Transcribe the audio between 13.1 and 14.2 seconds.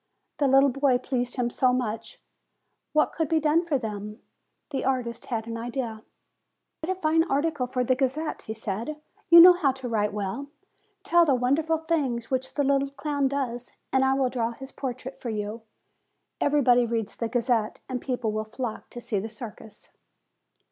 does, and I